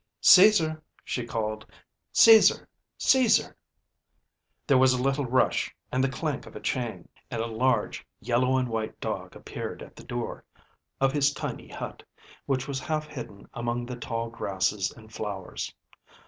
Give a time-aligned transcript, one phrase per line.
[0.21, 1.63] "Caesar!" she called."
[2.23, 2.67] Caesar!
[2.97, 3.55] Caesar!"
[4.65, 8.57] There was a little rush, and the clank of a chain, and a large yellow
[8.57, 10.43] and white dog appeared at the door
[10.99, 12.01] of his tiny hut,
[12.47, 15.71] which was half hidden among the tall grasses and flowers.